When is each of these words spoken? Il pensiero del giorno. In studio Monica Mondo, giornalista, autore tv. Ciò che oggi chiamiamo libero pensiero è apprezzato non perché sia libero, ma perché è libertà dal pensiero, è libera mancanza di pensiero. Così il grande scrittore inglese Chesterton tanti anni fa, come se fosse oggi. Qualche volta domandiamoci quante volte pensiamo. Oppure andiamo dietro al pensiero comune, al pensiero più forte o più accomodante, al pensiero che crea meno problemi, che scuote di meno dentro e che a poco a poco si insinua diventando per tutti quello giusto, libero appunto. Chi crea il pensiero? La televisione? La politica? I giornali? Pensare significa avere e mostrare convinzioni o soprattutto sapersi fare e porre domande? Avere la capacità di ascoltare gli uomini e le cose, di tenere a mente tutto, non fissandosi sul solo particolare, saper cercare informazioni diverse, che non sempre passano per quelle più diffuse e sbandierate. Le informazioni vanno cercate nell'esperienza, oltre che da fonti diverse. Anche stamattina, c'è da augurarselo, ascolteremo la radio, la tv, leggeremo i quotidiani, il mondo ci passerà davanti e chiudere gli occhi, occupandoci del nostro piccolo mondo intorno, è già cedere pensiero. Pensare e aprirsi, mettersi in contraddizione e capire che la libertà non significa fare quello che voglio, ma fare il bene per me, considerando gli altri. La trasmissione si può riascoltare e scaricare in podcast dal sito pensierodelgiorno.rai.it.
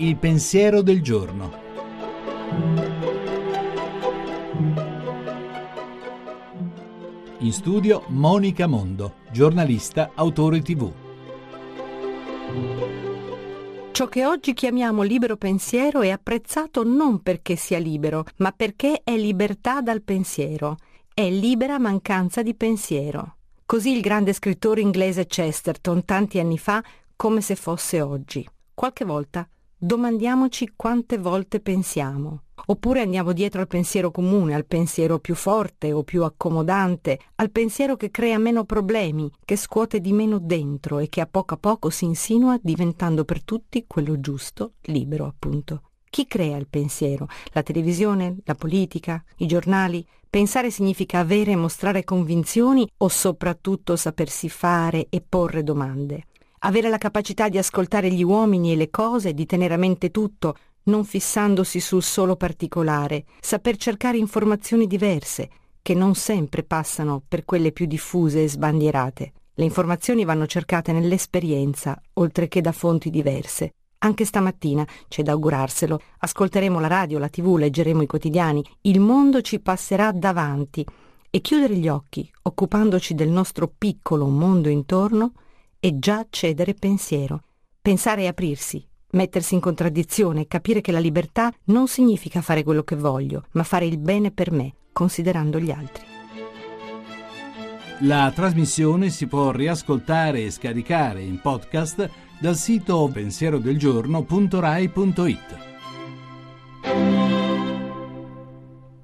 Il 0.00 0.16
pensiero 0.16 0.80
del 0.80 1.02
giorno. 1.02 1.50
In 7.38 7.52
studio 7.52 8.04
Monica 8.06 8.68
Mondo, 8.68 9.14
giornalista, 9.32 10.12
autore 10.14 10.62
tv. 10.62 10.92
Ciò 13.90 14.06
che 14.06 14.24
oggi 14.24 14.54
chiamiamo 14.54 15.02
libero 15.02 15.36
pensiero 15.36 16.02
è 16.02 16.10
apprezzato 16.10 16.84
non 16.84 17.20
perché 17.20 17.56
sia 17.56 17.78
libero, 17.78 18.24
ma 18.36 18.52
perché 18.52 19.00
è 19.02 19.16
libertà 19.16 19.80
dal 19.80 20.02
pensiero, 20.02 20.76
è 21.12 21.28
libera 21.28 21.80
mancanza 21.80 22.44
di 22.44 22.54
pensiero. 22.54 23.38
Così 23.66 23.96
il 23.96 24.00
grande 24.00 24.32
scrittore 24.32 24.80
inglese 24.80 25.26
Chesterton 25.26 26.04
tanti 26.04 26.38
anni 26.38 26.56
fa, 26.56 26.80
come 27.16 27.40
se 27.40 27.56
fosse 27.56 28.00
oggi. 28.00 28.48
Qualche 28.72 29.04
volta 29.04 29.44
domandiamoci 29.78 30.72
quante 30.74 31.18
volte 31.18 31.60
pensiamo. 31.60 32.42
Oppure 32.66 33.00
andiamo 33.00 33.32
dietro 33.32 33.60
al 33.60 33.68
pensiero 33.68 34.10
comune, 34.10 34.54
al 34.54 34.66
pensiero 34.66 35.20
più 35.20 35.34
forte 35.34 35.92
o 35.92 36.02
più 36.02 36.24
accomodante, 36.24 37.18
al 37.36 37.50
pensiero 37.50 37.96
che 37.96 38.10
crea 38.10 38.36
meno 38.38 38.64
problemi, 38.64 39.30
che 39.44 39.56
scuote 39.56 40.00
di 40.00 40.12
meno 40.12 40.38
dentro 40.38 40.98
e 40.98 41.08
che 41.08 41.20
a 41.20 41.26
poco 41.26 41.54
a 41.54 41.58
poco 41.58 41.88
si 41.90 42.04
insinua 42.04 42.58
diventando 42.60 43.24
per 43.24 43.44
tutti 43.44 43.84
quello 43.86 44.20
giusto, 44.20 44.72
libero 44.82 45.24
appunto. 45.26 45.82
Chi 46.10 46.26
crea 46.26 46.56
il 46.56 46.66
pensiero? 46.68 47.28
La 47.52 47.62
televisione? 47.62 48.38
La 48.44 48.54
politica? 48.54 49.22
I 49.36 49.46
giornali? 49.46 50.04
Pensare 50.28 50.70
significa 50.70 51.20
avere 51.20 51.52
e 51.52 51.56
mostrare 51.56 52.04
convinzioni 52.04 52.86
o 52.98 53.08
soprattutto 53.08 53.94
sapersi 53.96 54.48
fare 54.48 55.06
e 55.08 55.22
porre 55.26 55.62
domande? 55.62 56.24
Avere 56.60 56.88
la 56.88 56.98
capacità 56.98 57.48
di 57.48 57.56
ascoltare 57.56 58.10
gli 58.10 58.24
uomini 58.24 58.72
e 58.72 58.76
le 58.76 58.90
cose, 58.90 59.32
di 59.32 59.46
tenere 59.46 59.74
a 59.74 59.78
mente 59.78 60.10
tutto, 60.10 60.56
non 60.84 61.04
fissandosi 61.04 61.78
sul 61.78 62.02
solo 62.02 62.34
particolare, 62.34 63.26
saper 63.40 63.76
cercare 63.76 64.18
informazioni 64.18 64.88
diverse, 64.88 65.50
che 65.80 65.94
non 65.94 66.16
sempre 66.16 66.64
passano 66.64 67.22
per 67.26 67.44
quelle 67.44 67.70
più 67.70 67.86
diffuse 67.86 68.42
e 68.42 68.48
sbandierate. 68.48 69.32
Le 69.54 69.64
informazioni 69.64 70.24
vanno 70.24 70.46
cercate 70.46 70.90
nell'esperienza, 70.92 72.00
oltre 72.14 72.48
che 72.48 72.60
da 72.60 72.72
fonti 72.72 73.10
diverse. 73.10 73.74
Anche 73.98 74.24
stamattina, 74.24 74.86
c'è 75.08 75.22
da 75.22 75.32
augurarselo, 75.32 76.00
ascolteremo 76.18 76.80
la 76.80 76.86
radio, 76.88 77.18
la 77.18 77.28
tv, 77.28 77.56
leggeremo 77.56 78.02
i 78.02 78.06
quotidiani, 78.06 78.64
il 78.82 78.98
mondo 78.98 79.42
ci 79.42 79.60
passerà 79.60 80.10
davanti 80.10 80.84
e 81.30 81.40
chiudere 81.40 81.76
gli 81.76 81.88
occhi, 81.88 82.28
occupandoci 82.42 83.14
del 83.14 83.28
nostro 83.28 83.72
piccolo 83.76 84.26
mondo 84.26 84.68
intorno, 84.68 85.32
è 85.80 85.96
già 85.96 86.26
cedere 86.28 86.74
pensiero. 86.74 87.42
Pensare 87.80 88.22
e 88.22 88.26
aprirsi, 88.26 88.84
mettersi 89.12 89.54
in 89.54 89.60
contraddizione 89.60 90.42
e 90.42 90.48
capire 90.48 90.80
che 90.80 90.90
la 90.92 90.98
libertà 90.98 91.52
non 91.64 91.86
significa 91.86 92.40
fare 92.42 92.64
quello 92.64 92.82
che 92.82 92.96
voglio, 92.96 93.44
ma 93.52 93.62
fare 93.62 93.86
il 93.86 93.98
bene 93.98 94.32
per 94.32 94.50
me, 94.50 94.74
considerando 94.92 95.60
gli 95.60 95.70
altri. 95.70 96.04
La 98.02 98.30
trasmissione 98.34 99.08
si 99.10 99.26
può 99.26 99.50
riascoltare 99.50 100.44
e 100.44 100.50
scaricare 100.50 101.22
in 101.22 101.40
podcast 101.40 102.08
dal 102.38 102.56
sito 102.56 103.10
pensierodelgiorno.rai.it. 103.12 105.57